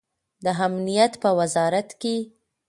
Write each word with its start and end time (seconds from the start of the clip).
د 0.43 0.45
امنیت 0.65 1.13
په 1.21 1.29
وزارت 1.39 1.89
کې 2.01 2.15